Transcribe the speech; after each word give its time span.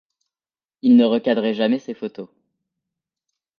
Il 0.81 0.95
ne 0.95 1.05
recadrait 1.05 1.53
jamais 1.53 1.77
ses 1.77 1.93
photos. 1.93 2.27